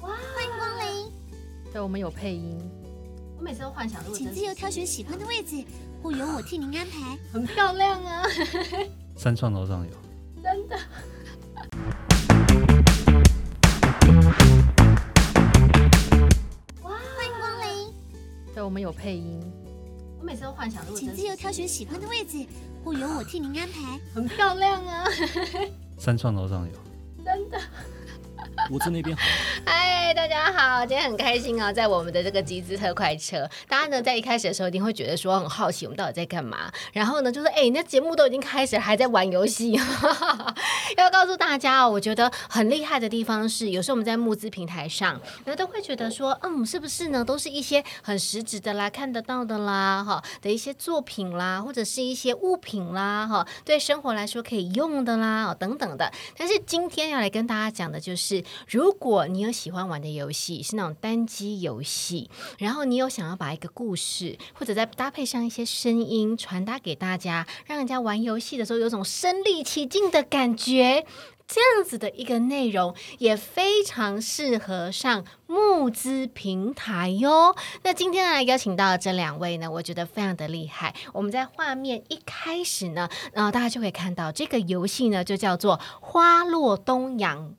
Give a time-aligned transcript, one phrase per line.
[0.00, 0.12] 欢
[0.44, 1.12] 迎光临，
[1.72, 2.58] 对，我们有配音，
[3.38, 5.64] 我每次都幻想，如果请自由挑选喜欢的位置，
[6.02, 7.18] 或由我替您安排。
[7.32, 8.22] 很漂亮啊，
[9.16, 9.92] 三创楼上有。
[10.42, 10.78] 真的。
[16.82, 17.94] 欢迎光临，
[18.54, 19.40] 对，我们有配音，
[20.20, 22.46] 我每次都幻想，如果请自由挑选喜欢的位置，
[22.84, 23.98] 或由我替您安排。
[24.14, 25.04] 很漂亮啊，
[25.98, 26.72] 三创楼上有。
[27.24, 27.58] 真的。
[28.70, 29.22] 我在那边好。
[29.66, 36.70] 嗨，大家好，今天很开心哦，在我们的这个集资特快车，大家呢在一开始的时候一定会觉得说很好奇，我们到底在干嘛？
[36.92, 39.72] 然后呢，就是哎，那节目都已经开始，还在玩游戏。
[40.96, 47.24] 要告诉大家哦，我觉得很厉害的地方是，有时候我们在募资平台上，那都会觉得说，嗯，是不是呢？
[47.24, 56.10] 都是一些很实质的啦，看得到的啦，哈的一些作品啦，或者是一些物品啦，哈，对生活来说可以用的啦，等等的。
[56.36, 58.42] 但是今天要来跟大家讲的就是。
[58.68, 71.06] 如果你有喜欢玩的游戏，是那种单机游戏，然后你有想要把一个故事，或者再搭配上一些声音传达给大家，让人家玩游戏的时候有种身临其境的感觉，
[71.46, 77.54] 这样子的一个内容，也非常适合上募资平台哟。
[77.82, 80.94] 那今天呢，邀请到这两位呢，我觉得非常的厉害。
[81.12, 87.50] 我们在画面一开始呢，呃，大家就可以看到这个游戏呢，就叫做《花落东阳》。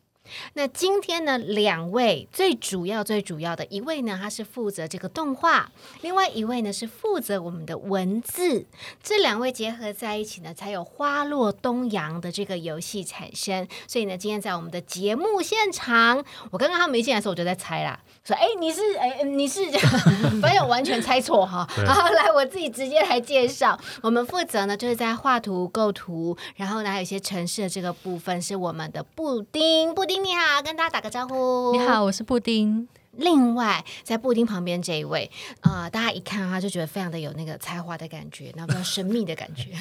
[0.53, 5.65] 那今天呢，两位最主要、最主要的一位呢，他是负责这个动画；
[6.01, 8.65] 另外一位呢，是负责我们的文字。
[9.01, 13.67] 这两位结合在一起呢，才有《花落东阳》的这个游戏产生。
[13.87, 19.89] 所以呢，今天在我们的节目现场，我刚刚他们一进来的时候，我就在猜啦，说：“哎，你是哎，你是这样？”
[20.41, 21.65] 反正我完全猜错哈。
[21.85, 23.79] 好，来，我自己直接来介绍。
[24.01, 30.16] 我们负责呢，就是在画图、构图，然后呢，还有一些城市的这个部分，是我们的布丁，布丁。
[30.23, 31.71] 你好，跟大家打个招呼。
[31.73, 32.87] 你好，我是布丁。
[33.11, 35.29] 另外，在布丁旁边这一位，
[35.61, 39.71] 啊，大家一看他就觉得非常的有那个才华的感觉，那比较神秘的感觉。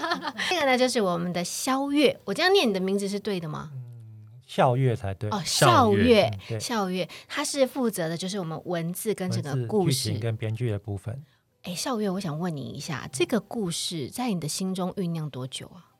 [0.50, 2.18] 这个呢，就是我们的肖月。
[2.24, 3.70] 我这样念你的名字是对的吗？
[4.46, 6.30] 笑月才对哦，笑月，
[6.60, 11.22] 笑月，他是负责的，就是我们文字跟整个故事跟编剧的部分。
[11.62, 15.95] 哎，笑月，我想问你一下，这个故事在你的心中酝酿多久啊？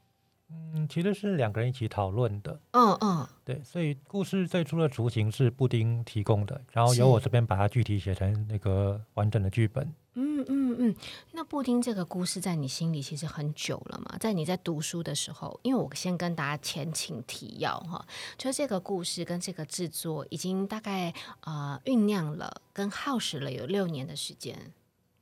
[0.48, 2.60] 嗯，其实是两个人一起讨论的。
[2.70, 9.92] 嗯嗯，对，所以故事最初的雏形是布丁提供的，然后由我这边把它具体写成那个完整的剧本。
[10.18, 10.96] 嗯嗯嗯，
[11.32, 14.16] 那布丁这个故事在你心里其实很久了嘛？
[14.18, 18.06] 在你在读书的时候，因为我先跟大家前情提要哈，
[18.38, 24.72] 就这个故事跟这个制作已经大概呃酝酿了跟耗时了有六年的时间。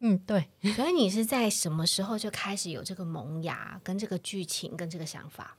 [0.06, 0.50] 嗯，对。
[0.76, 5.56] 所以你是在什么时候就开始有这个萌芽，跟这个剧情，跟这个想法？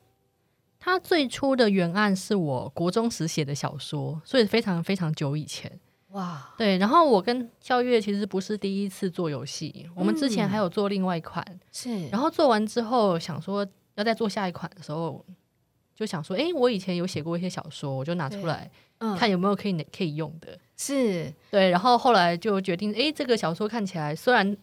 [0.79, 5.79] 它最初的原案是我国中时写的小说，所以非常非常久以前。
[6.09, 6.77] 哇，对。
[6.77, 11.43] 然后我跟肖月其实不是第一次做游戏，我们之前还有做另外一款。
[11.71, 12.07] 是。
[12.09, 15.25] 然后做完之后，想说要再做下一款的时候，
[15.95, 18.69] 就想说，哎，我以前有写过一些小说，我就拿出来
[19.17, 20.57] 看有没有可以可以用的。
[20.75, 21.33] 是。
[21.49, 24.55] 对，然后后来就决定，哎，这个小说看起来虽然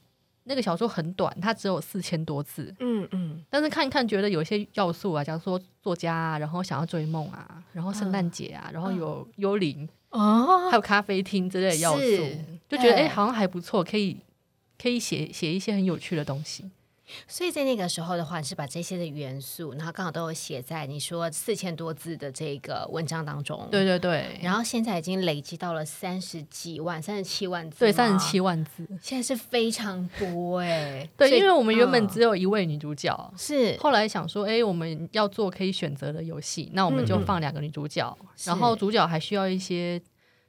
[0.44, 9.26] 那个小说很短，它只有四千多字，嗯嗯，但是看一看觉得有一些要素啊，假如说作家啊，然后想要追梦啊，然后圣诞节啊，然后有。
[9.36, 12.02] 幽灵哦，还有咖啡厅之类的要素，
[12.68, 14.18] 就觉得哎，好像还不错，可以
[14.78, 16.70] 可以写写一些很有趣的东西。
[17.26, 23.68] 所以在那个时候的话，你是把这些的元素，然后刚好都有写在你说四千多字的这个文章当中。
[23.70, 24.38] 对对对。
[24.40, 27.80] 然后现在已经累积到了三十几万、三十七万字。
[27.80, 31.06] 对，三十七万字，现在是非常多哎。
[31.18, 40.00] 对，因为我们原本只有一位女主角，是后来想说，哎，我们要做可以选择的游戏，那我们就放两个女主角，然后主角还需要一些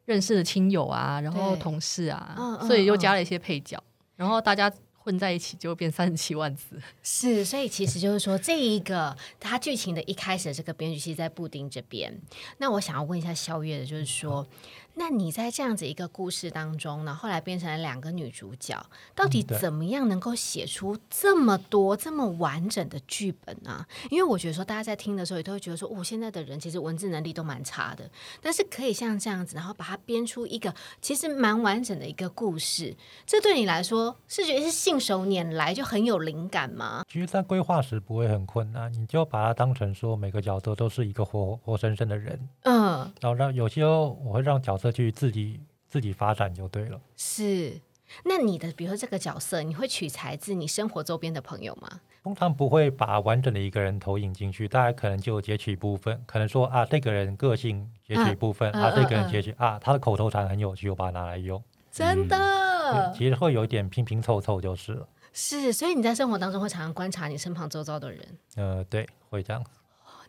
[0.06, 3.84] 认识的亲友啊，然后同事啊，所以又加了一些配角，
[4.16, 4.72] 然后大家。
[5.04, 12.18] 混在一起就变三十七万字， 是，所以其实就是说，这一个它剧情的一开始，这个编剧其实在布丁这边。
[12.58, 14.48] 那我想要问一下肖月的，就是说。
[14.96, 18.86] 那你在这样子一个故事当中呢，后来变成了两个女主角，
[19.16, 23.86] 到底怎么样能够写出这么多这么完整的剧本呢？
[24.10, 28.10] 因为我觉得说，大家在听的时候也都会觉得说，哦，现在的人其实文字能力都蛮差的，
[28.42, 37.04] 但是可以像这样子，然后把它编出一个其实蛮完整的一个故事，这对你来说是觉得是信手拈来就很有灵感吗？
[37.10, 44.94] 其实，在规划时不会很困难，你就把它当成说每个角色都是一个活活生生的人，嗯，然后让有些我会让角色。
[44.94, 45.60] 去自己
[45.90, 47.02] 自己发展就对了。
[47.18, 47.82] 是，
[48.24, 52.02] 那你的比如说这个角色，你会取材自你生活周边的朋友吗？
[52.22, 61.62] 通常不会把完整的一个人投影进去，大家可能就截取一部分，可能说啊，这个人个性截取一部分，啊，这个人截取啊，他的口头禅很有趣，我把它拿来用。
[61.92, 65.08] 真的，其实会有一点拼拼凑凑就是了。
[65.34, 68.38] 是，所以你在生活当中会常常观察你身旁周遭的人。
[68.56, 69.64] 呃，对，会这样。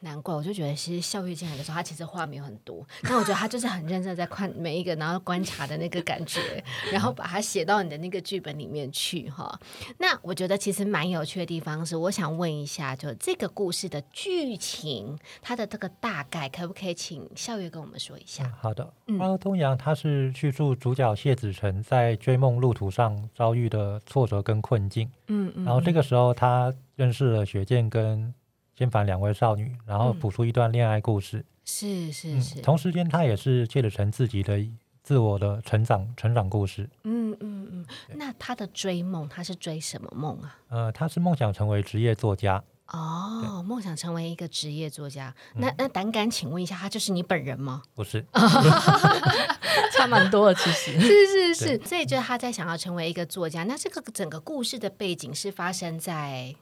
[0.04, 6.40] 难怪，我就觉得其实笑月进来的时候，他其实话没有很多， 但我觉得他就是很认真在看每一个，然后观察的那个感觉，
[6.92, 9.58] 然后把它写到你的那个剧本里面去哈。
[9.98, 18.52] 那我觉得其实蛮有趣的地方是，我想问一下，就这个故事的剧情，它的这个大概，可不可以请笑月跟我们说一下？
[18.60, 25.10] 好的，《花东阳》他是叙述主角谢子成在追梦路途上遭遇的挫折跟困境。
[25.28, 28.32] 嗯嗯，然后这个时候他认识了雪见跟。
[28.76, 31.44] 先反两位少女，然后谱出一段恋爱故事。
[31.64, 34.58] 是是是，同时间他也是借着成自己的
[35.02, 36.90] 自我的成长成长故事。
[37.04, 37.86] 嗯嗯嗯。
[38.16, 40.58] 那他的追梦，他是追什么梦啊？
[40.68, 42.62] 呃，他是梦想成为职业作家。
[42.88, 45.34] 哦，梦想成为一个职业作家。
[45.54, 47.82] 那那胆敢请问一下，他就是你本人吗？
[47.94, 48.22] 不是，
[49.96, 51.80] 差蛮多的，其实是是是。
[51.86, 53.64] 所以就是他在想要成为一个作家。
[53.64, 56.54] 那这个整个故事的背景是发生在。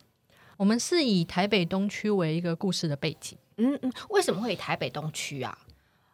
[0.62, 3.36] 我们是以台北东区为一个故事的背景。
[3.56, 5.58] 嗯嗯，为什么会以台北东区啊？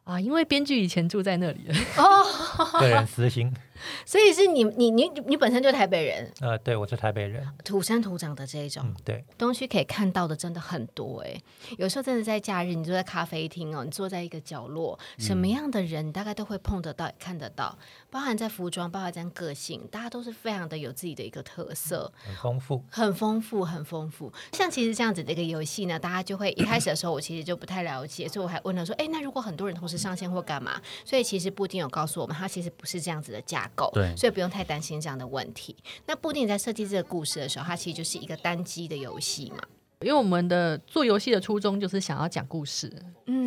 [0.05, 1.61] 啊，因为编剧以前住在那里
[1.99, 3.53] 哦，个人私心。
[4.05, 6.33] 所以是你你你你本身就台北人？
[6.41, 8.95] 呃，对，我是台北人，土生土长的这一种。
[9.05, 11.41] 对，东区可以看到的真的很多哎。
[11.77, 17.77] 有时候真的在假日，你坐在咖啡厅哦，你坐在一个角落，什么样的人大概都会碰得到、看得到。
[18.11, 24.33] 包含在服装，包含在个性，大家都是非常的有自己的一个特色，很丰富，很丰富，很丰富。
[24.53, 30.81] 像其实这样子的一个游戏呢，大家就会一开始的时候，我其实就不太了解，所以我还问了说，哎，那如果很多人同时上线或干嘛？
[31.05, 35.77] 所以其实布丁有告诉我们，他其实不是这样子的架构，对，所以不用太担心这样的问题。
[36.07, 39.59] 那布丁在设计这个故事的时候，它其实就是一个单机的游戏嘛。
[40.01, 42.89] 因为我们的做游戏的初衷就是想要讲故事，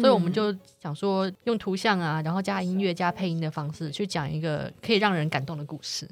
[0.02, 6.06] 所以我们就想说用图像啊，然后加音乐、加配音的方式去讲一个可以让人感动的故事。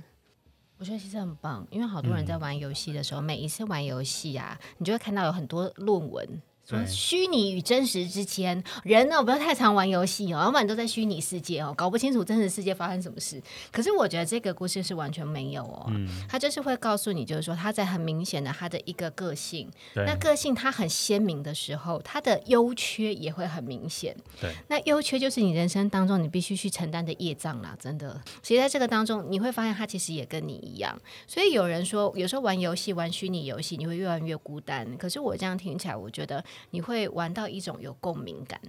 [0.77, 6.41] 我觉得其实很棒，因为好多人在玩游戏的时候，每一次玩游戏啊，你就会看到有很多论文。
[6.85, 13.41] 虚拟与真实之间，人呢不要太常玩游戏哦，要不然都在虚拟世界哦，搞不清楚真实世界发生什么事。
[13.71, 15.91] 可是我觉得这个故事是完全没有哦，
[16.27, 24.15] 他就是会告诉你，就是说他在很明显的他的一个个性，那个性他很鲜明的时候，他的优缺也会很明显。
[24.39, 28.21] 对，那优缺就是你人生当中你必须去承担的业障啦，真的。
[28.41, 30.99] 其实在这个当中，你会发现他其实也跟你一样。
[31.25, 34.95] 所以有人说，有时候玩游戏、玩虚拟游戏，你会越玩越孤单。
[34.97, 36.43] 可是我这样听起来，我觉得。
[36.71, 38.59] 你会玩到一种有共鸣感，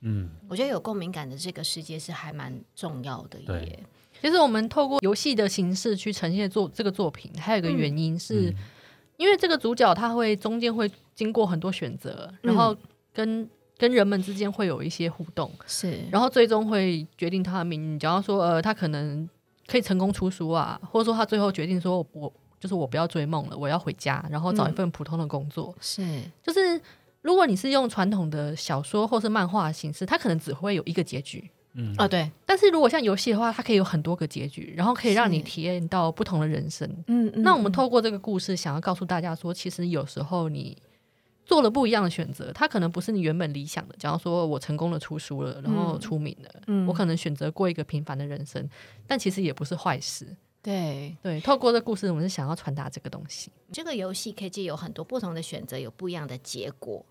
[0.00, 3.84] 嗯，我觉得有共鸣感的这个世界是还蛮重要的耶。
[4.20, 8.54] 其实我们透过游戏的形式去呈现作这个作品，还有一个原因是，
[9.16, 12.76] 因为这个主角他会中间会经过很多选择，然后
[13.14, 13.48] 跟
[13.78, 17.98] 跟人们之间会有一些互动，是，然后最终会决定他的命运。
[17.98, 19.26] 假如说呃，他可能
[19.66, 26.78] 可以成功出书啊，或者说他最后决定说我就是我不要追梦了，我要回家，然后找一份普通的工作，是，就是。
[27.22, 31.50] 如果你是用传统的小说或是漫画形式，它可能只会有一个结局。
[31.74, 32.28] 嗯啊，对。
[32.44, 36.88] 但是如果像游戏的话，它可以有很多个结局，然后可以让你体验到不同的人生。
[37.06, 37.42] 嗯嗯。
[37.42, 40.76] 那我们透过这个故事，想要告诉大家说，其实有时候你
[41.44, 43.94] 做了不一样的选择，它可能不是你原本理想的。
[43.98, 48.68] 假如说我成功的出书了，然后出名了，嗯，我可能选择过一个平凡的人生，
[49.06, 50.26] 但其实也不是坏事。
[50.62, 53.50] 对对，透过这故事，我们是想要传达这个东西。
[53.72, 57.06] 这个游戏可以有很多不同的选择，有不一样的结果。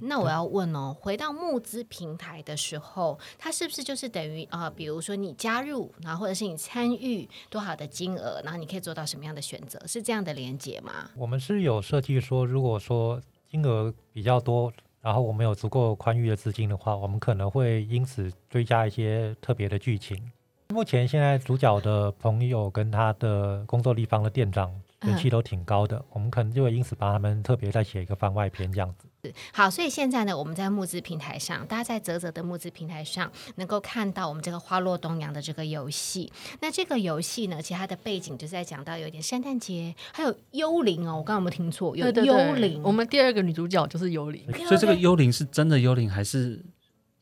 [0.00, 4.70] 那我要问哦，回到募资平台的时候，它是不是就是等于啊？
[4.70, 9.80] 比如说你加入，然后或者是你参与多少的金额，然后你可以做到什么样的选择？
[9.86, 11.10] 是这样的连接吗？
[11.16, 20.32] 我们是有设计说，如果说金额比较多，然后我们有足够宽裕的资金的话，我们可能会因此追加一些特别的剧情。
[20.70, 24.74] 目前现在主角的朋友跟他的工作地方的店长
[25.06, 29.08] 人气都挺高的，我们可能就会因此帮他们特别再写一个番外篇这样子。
[29.52, 36.30] 好，所以现在呢，我们在募资平台上，大家在泽泽的募资平台上能够看到我们这个花落东阳的这个游戏。
[36.60, 41.16] 那这个游戏呢，其实它的背景就是在讲到有点圣诞节，还有幽灵哦。
[41.16, 41.96] 我刚刚有没有听错？
[41.96, 42.82] 有幽灵。
[42.82, 46.62] 我们第二个女主角就是幽灵，所以这个幽灵是真的幽灵，还是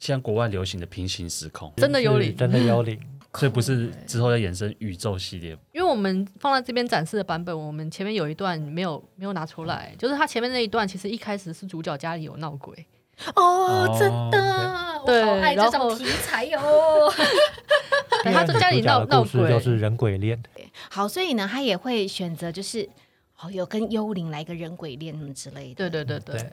[0.01, 1.73] 像国外流行的平行时空？
[1.77, 2.99] 真的幽灵，真的幽灵。
[3.39, 12.87] 所以不是之后要衍生宇宙系列，因为我们放在这边展示的版本，我们前面有一段没有没有拿出来，就是他前面那一段，其实一开始是主角家里有闹鬼
[13.35, 16.61] 哦，真的，我好，爱这种题材 哟。
[18.25, 20.43] 他在家里闹闹鬼，就是人鬼恋。
[20.91, 22.89] 好，所以呢，他也会选择就是。
[23.45, 25.91] 哦，有跟幽灵来个人鬼恋什么之类的。
[25.91, 26.53] 对对对对，对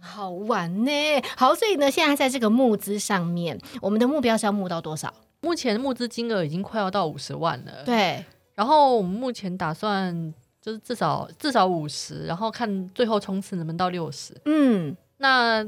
[0.00, 0.90] 好玩呢。
[1.36, 5.14] 好，所以呢，现在在这个募资上面，我们的目标是要募到多少？
[5.40, 7.84] 目前募资金额已经快要到五十万了。
[7.84, 14.34] 对，然后我们目前打算就是至少至少五十，然后看最后冲刺能不能到六十。
[14.46, 15.64] 嗯，那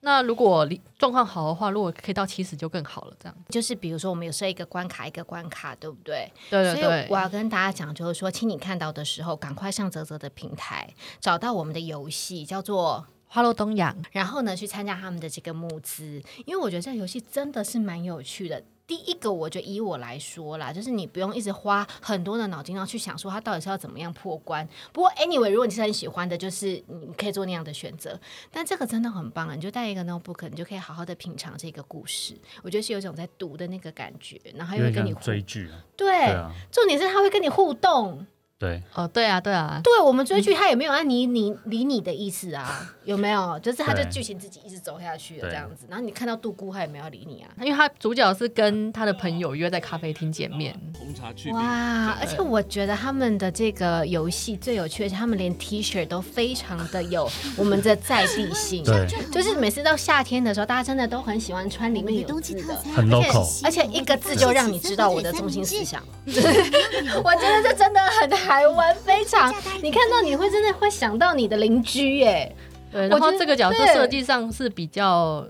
[0.00, 3.16] 那如果离状况好的话，如果可以到七十就更好了。
[3.18, 6.32] 这样，就是比如说我们有设一个关卡，一个关卡，对不对？
[6.48, 13.06] 对对所以我，要跟大家讲，就是说，请你看到的时候，赶快上泽泽的平台，找到我们的游戏，叫做。
[13.28, 18.62] 花落东阳，然后呢，去参加他们的这个募资，因为我觉得这个游戏真的是蛮有趣的。
[18.86, 24.66] 第一个，我觉得以我来说啦，就是你不用一直花很多的脑筋要去想说它到底是要怎么样破关。
[24.92, 28.18] 不过，anyway，如果你是很喜欢的，就是你可以做那样的选择。
[28.50, 29.54] 但这个真的很棒啊！
[29.54, 32.34] 你就带一个 notebook，你就可以好好的品尝这个故事。
[32.62, 35.82] 我觉得是有一种在读的那个感觉，然后还有点像会跟你追剧啊。
[35.96, 38.24] 对，对啊，重点是他会跟你互动。
[38.58, 43.58] 对，哦，对啊对啊，对我们追剧，他也没有按你你理你的意思啊， 有没有？
[43.58, 45.84] 就是他就剧情自己一直走下去了这样子。
[45.90, 47.50] 然后你看到杜姑，他也没有理你啊。
[47.60, 51.52] 因为他主角是跟他的朋友约在咖啡厅见面，红茶去。
[51.52, 52.16] 哇！
[52.18, 58.82] 而且我觉得他们的这个游戏最有趣的是，他们连 T 恤都非常的有 我们的在地性。
[58.82, 62.74] 对，就是每次到夏天的时候，大家真的都很喜欢穿里面有字的。
[62.94, 72.54] 很 local 而且一个字就让你知道我的中心思想，我 我觉得这真的很台湾，非常你看到你会真的会想到你的邻居耶，
[72.92, 75.44] 对，我然后觉得这个角色设计上是比较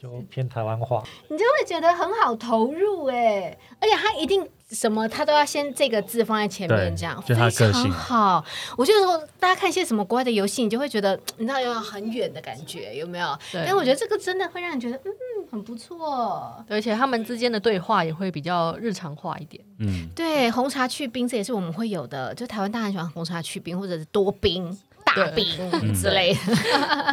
[0.00, 1.02] 就偏台湾化。
[1.28, 7.48] 你就会觉得很好投入哎，而且他一定什么他都要先这个字放在前面，这样就他
[7.92, 8.44] 好。
[8.76, 13.38] 我就说大家看一些什么国外的游戏，你就会觉得你知道有很远的感觉，有没有？
[13.52, 15.12] 对但我觉得这个真的会让你觉得嗯
[15.54, 16.64] 很不错。
[16.68, 19.64] 而且他们之间的对话也会比较日常化一点。
[19.78, 24.76] 嗯，对，红茶去冰这也是我们会有的，就台湾大家很喜欢红茶去冰或者是多冰。
[25.16, 26.40] 大对冰之类的，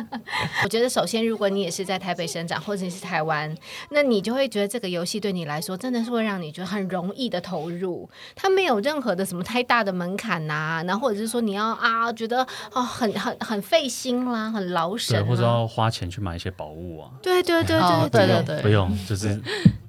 [0.63, 3.55] 我觉得首先，如果你也是在台北生长，或者你是台湾，
[3.91, 18.31] 那你就会觉得这个游戏对你来说真的是会让你觉得很容易的投入，它没有任何的什么太大的门槛呐、然后或者是说你要啊觉得哦很很很费心啦，很劳神、或者要花钱去买一些宝物啊，对对对哦对对。
[18.31, 19.39] 对对，不用，就是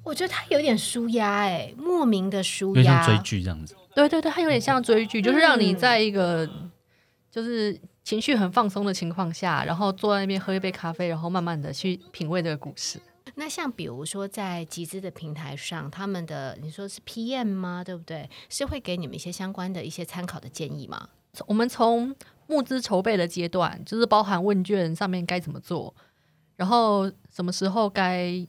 [0.03, 3.75] 我觉得它有点舒压哎，莫名的舒压，追剧这样子。
[3.95, 6.47] 对对对，它有点像追剧，就是让你在一个
[7.31, 12.99] 就是情绪很放松的情况下，然后坐在那边喝一杯咖啡，然后慢慢的去品味这个故事。
[13.35, 17.83] 那像比如说在集资的平台上，他们的你说是 PM 吗？
[17.83, 18.29] 对不对？
[18.49, 21.09] 是会给你们一些相关的一些参考的建议吗？
[21.47, 25.95] 我们从募资筹备的阶段，就是包含问卷上面该怎么做，
[26.55, 28.45] 然后什么时候该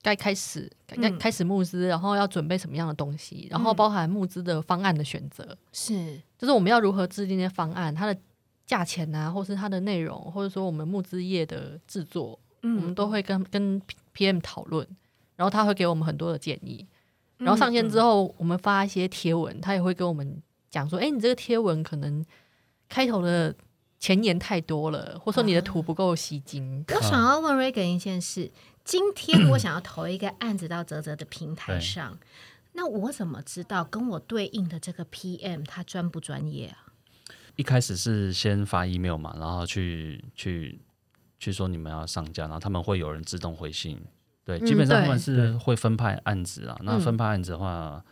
[0.00, 8.18] 该开始该该嗯开始募资，然后要准备什么样的东西，然后嗯包含募资的方案的选择，是，就是我们要如何制定那些方案，它的
[8.66, 13.80] 价钱啊，或是它的内容，或者说我们募资页的制作，我们嗯，都会跟跟
[14.14, 14.86] PM 讨论，
[15.36, 16.86] 然后他会给我们很多的建议。
[17.38, 22.24] 然后上线之后，后，我们发一些贴文，他也会跟我们讲说：“哎，你这个贴文可能
[22.88, 23.54] 开头的
[23.98, 26.84] 前言太多了，或者说你的图不够吸睛。
[26.88, 28.50] 我想要问 Regan 一件事：
[28.84, 32.16] 今天我想要投一个案子到泽泽的平台上，
[32.72, 36.93] 那我怎么知道跟我对应的这个 PM 他专不专业啊？
[37.56, 40.80] 一开始是先发 email 嘛，然后去去
[41.38, 44.00] 去说你们要上架，然后他们会有人自动回信。
[44.44, 46.76] 对，嗯基本上他们是会分派案子啊。
[46.82, 48.04] 那嗯分派案子的话，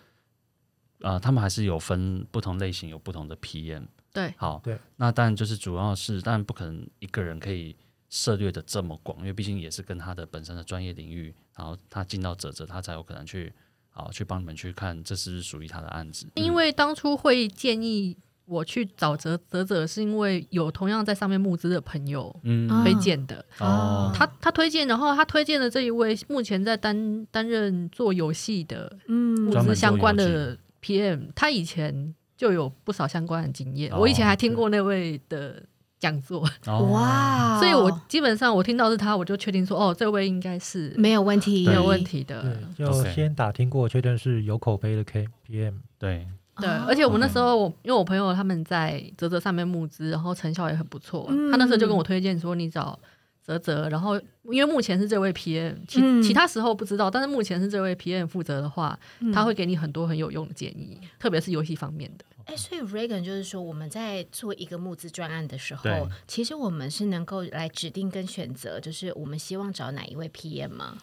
[1.00, 3.86] 呃，他们还是有分不同类型，有不同的 PM。
[4.12, 7.74] 对，好，对，那当然就是主要是，当然不可能一个人可以
[8.10, 13.52] 涉猎的这么广，因为毕竟也是跟他的本身的专业领域，然后他进到泽泽，他才有可能去
[13.90, 16.26] 好去帮你们去看这是不是属于他的案子。
[16.34, 22.34] 因为当初会建议我去找泽泽泽，是因为有同样在上面募资的朋友
[22.82, 23.44] 推荐的。
[23.58, 29.32] 哦，他他推荐，然后他推荐的这一位目前在担担任做游戏的嗯。
[29.42, 33.92] 募资相关的 PM，他以前就有不少相关的经验。
[33.92, 35.62] 哦我以前还听过那位的
[35.98, 42.42] 讲座，哦，哇，所以我基本上我听到是他，我就确定说，哦，这位应该是没有问题，没有问题的。
[42.76, 45.74] 对，就先打听过，确认是有口碑的 KPM。
[45.98, 46.26] 对，
[46.60, 51.26] 对，哦而且我那时候我因为我朋友他们在泽泽上面募资，然后成效也很不错。
[51.30, 52.98] 嗯他那时候就跟我推荐说，你找
[53.42, 62.24] 泽泽，然后因为目前是这位 PM，其、嗯其他时候不知道，但是目前是这位 PM 负责的话，嗯他会给你很多很有用的建议，特别是游戏方面的。
[62.44, 70.98] 哎，所以 Regan 就是说，我们在做一个募资专案的时候，其实我们是能够来指定跟选择，就是我们希望找哪一位 PM 吗？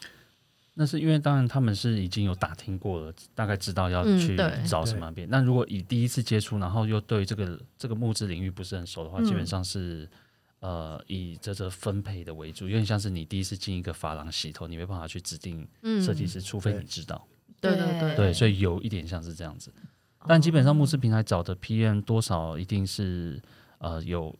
[0.74, 4.36] 那是因为当然他们是已经有打听过了，大概知道要去
[4.66, 5.28] 找什么边。
[5.28, 10.08] 那如果以第一次接触，然后又对这个这个木质领域不是很熟的话，嗯基本上是
[10.60, 17.26] 呃以这个分配的为主，有点像是你第一次进一个发廊洗头，你没办法去指定嗯设计师，除非你知道。
[17.60, 19.70] 对对对对，所以有一点像是这样子。
[20.26, 23.40] 但基本上募资平台找的 PM 多少一定是
[23.78, 24.34] 呃有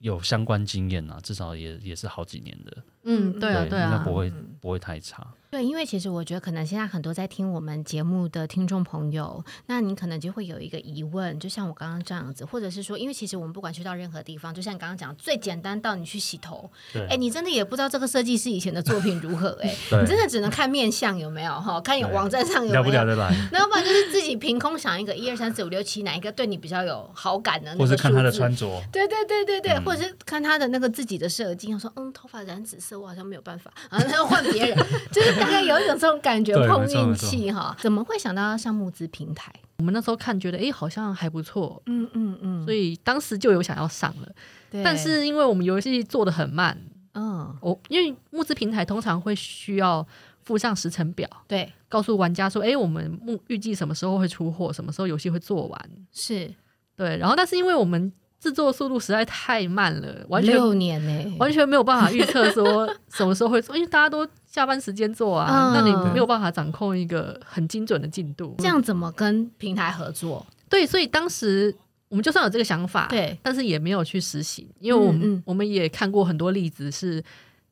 [0.00, 3.90] 有相关经验啊，至少也也是好几年的，嗯，对啊对啊。
[3.92, 5.26] 应该不，会不会太差。
[5.48, 17.06] 对，因为其实我觉得可能现在很多在听我们节目的听众朋友，那你可能就会有一个疑问，就像我刚刚这样子，或者是说，因为其实我们不管去到任何地方，就像你刚刚讲，最简单到你去洗头，对。
[17.06, 19.68] 哎，你真的也不知道这个设计师以前的作品如何，哎，
[20.02, 22.92] 你真的只能看面相有没有哈，看有网站上有没有。
[22.92, 34.76] 聊得来，那要不然就是自己凭空想一个一二三四五六七哪一个对你比较有好感的或是看他的穿着，对对对对对，嗯或者是看他的那个自己的设计，我说嗯，头发染紫色，我好像没有办法，啊，那要换别人，
[35.12, 37.74] 就是大概有一种这种感觉，碰运气哈。
[37.80, 39.52] 怎么会想到要上募资平台？
[39.78, 44.28] 我们那时候看觉得哎好像还不错，嗯嗯嗯，所以当时就有想要上了，
[44.70, 44.82] 对。
[44.82, 46.76] 但是因为我们游戏做的很慢，
[47.14, 50.06] 嗯，我因为募资平台通常会需要
[50.42, 56.52] 附上时程表，对，告诉玩家说，哎，我们目预计什么时候会出货，什么时候游戏会做完，是。
[56.96, 68.54] 对，然后但是因为我们制作速度实在太慢了，完全六年呢，完全没有办法预测说 什么时候会做，因为大家都下班时间做啊，嗯那你没有办法掌控一个很精准的进度。
[68.58, 70.46] 这样怎么跟平台合作？
[70.68, 71.74] 对，所以当时
[72.08, 77.22] 我们就算有这个想法，对，但是也没有去实行，因为我们、嗯嗯我们也看过很多例子是。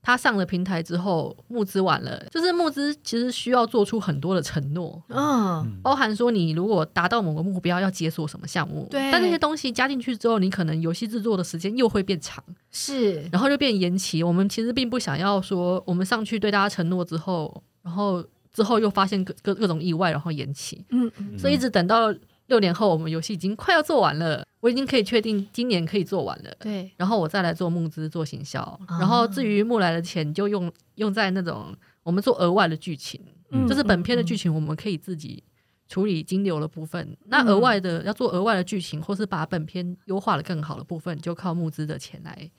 [0.05, 14.23] 他上了平台之后，募资完了，就是募资其实需要做出很多的承诺，嗯，包含说你如果达到某个目标要解锁什么项目，对但那些东西加进去之后，你可能游戏制作的时间又会变长，是，然后就变延期。
[14.23, 20.85] 我们其实并不想要说，我们上去对大家承诺之后，然后之后又发现各各各种意外，然后延期。
[20.91, 22.15] 嗯嗯所以一直等到
[22.47, 26.51] 六年后，我们游戏已经快要做完了，我已经可以确定今年可以做完了。
[26.61, 33.21] 对，然后我再来做募资、做行销，哦然后至于募来的钱就用用在那种我们做额外的剧情，
[33.51, 35.43] 嗯就是本片的剧情我们可以自己
[35.89, 37.17] 处理金流的部分。
[37.27, 42.51] 那额外的要做额外的剧情，或是把本片优化的更好的部分，就靠募资的钱来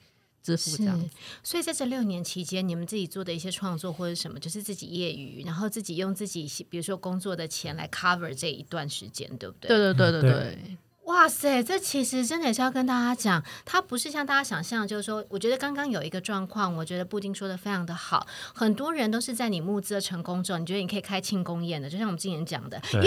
[0.46, 1.10] 支付这样。
[1.42, 9.68] 所以在这六年期间，你们自己做的一些创作或者什么，就是自己业余，然后自己用自己比如说工作的钱来 cover 这一段时间，对不对？
[9.68, 10.30] 对对对对对。
[10.30, 23.00] 对，哇塞，这其实真的也是要跟大家讲，它不是像大家想象，就是说，我觉得刚刚有一个状况，我觉得布丁说的非常的好，很多人都是在你募资的成功之后，你觉得你可以开庆功宴的，就像我们之前讲的，对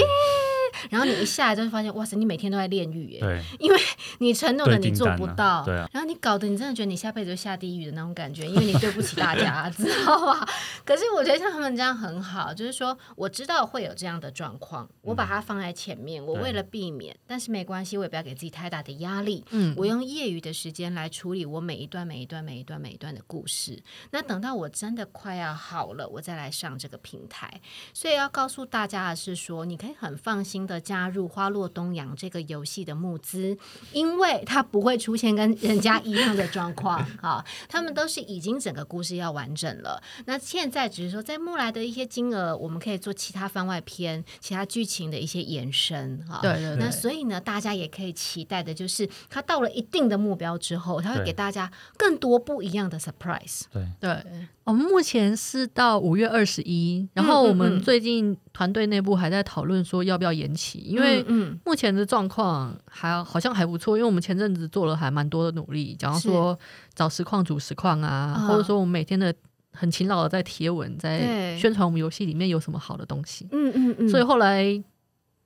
[0.90, 3.80] 然后你一下来就会发现，哇塞，你每天都在炼狱耶，对因为
[4.20, 10.48] 你承诺的你做不到，对啊然后你搞得你真的觉得你下辈子就下地狱的那种感觉，因为你对不起大家， 知道吧？
[10.86, 23.82] 可是我觉得像他们这样很好，就是说我知道会有这样的状况，我把它放在前面，我为了避免，但是没关系，我也不要给自己太大的压力，嗯，我用业余的时间来处理我每一段、每一段、每一段、每一段的故事。
[24.12, 27.62] 那等到我真的快要好了，我再来上这个平台。
[27.94, 33.58] 所以要告诉大家的是说，你可以很放心的加入《花落东洋》这个游戏的募资，
[33.92, 37.44] 因为它不会出现跟人家一样的状况 啊。
[37.68, 40.02] 他们都是已经整个故事要完整了。
[40.26, 46.40] 那现在只是说，在木来的一些金额，我们可以做其他番外篇、其他剧情的一些延伸啊。
[46.42, 46.92] 对对对那。
[46.92, 53.62] 所以呢，大家也可以期待的就是，他到了一定的目标之后，他会给大家更多不一样的 surprise。
[53.72, 54.24] 对，对，
[54.66, 66.60] 我们目前是到五月二十一，然后我们最近团队内部还在讨论说要不要延期，因为嗯目前的状况还好像还不错，因为我们前阵子做了还蛮多的努力，假如说
[66.94, 69.34] 找实况组实况啊，嗯或者说我们每天的
[69.72, 74.10] 很勤劳的在贴文，在宣传我们游戏里面有什么好的东西，嗯嗯嗯。
[74.10, 74.66] 所以后来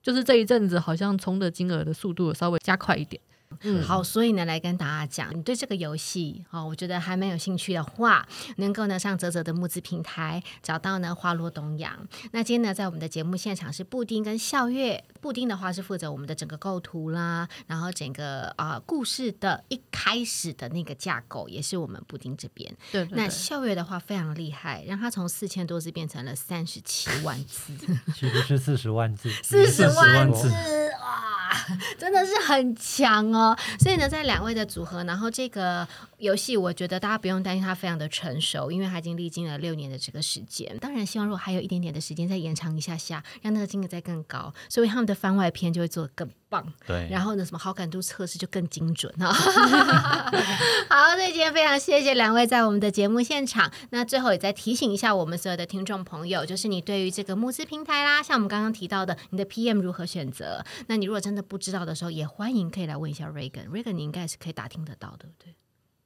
[0.01, 3.21] 就是这一阵子好像充的金额的速度稍微加快一点。
[3.61, 12.07] 嗯，好，所以呢，来跟大家讲，你对这个游戏哦，我觉得还蛮有兴趣的话，能够呢上泽泽的募资平台找到呢花落东阳。
[12.31, 22.73] 那今天呢，在我们的节目现场是布丁跟笑月，布丁的话是负责我们的整个构图啦，然后整个啊、呃故事的一开始的那个架构也是我们布丁这边。
[22.91, 27.73] 那对对对笑月的话非常厉害，让他从四千多字变成了三十七万字。
[28.15, 30.55] 其实是四十万字，四十万字字，
[31.01, 31.32] 哇，
[31.97, 33.57] 真的是很强哦。
[33.79, 35.87] 所以呢，在两位的组合，然后这个
[36.17, 40.77] 游戏，我觉得大家不用担心它非常的成熟，因为它已经历经了六年的这个时间。
[40.79, 46.29] 当然，希望如果还有一点点的时间再延长一下下，让那个金额再更高，所以他们的番外篇就会做更。
[46.53, 46.63] 棒。
[46.85, 49.33] 对，然后呢，什么好感度测试就更精准啊！
[50.87, 53.71] 好，所以今天非常谢谢两位在我们的节目现场。
[53.89, 60.63] 那最后也再提醒一下我们所有的听众朋友，就是你对于这个募资平台啦，像我们刚刚提到的，你的 PM 如何选择？
[60.87, 63.67] 那你如果真的不知道的时候，也欢迎可以来问一下 Regan。
[63.69, 65.55] Regan，你应该是可以打听得到，对不对？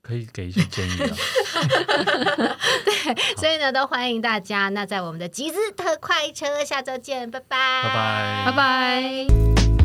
[0.02, 1.18] 可以给一些建议啊。
[2.86, 4.70] 对，所以呢，都欢迎大家。
[4.70, 9.77] 那在我们的集资特快车，下周见，拜拜，拜拜，拜拜。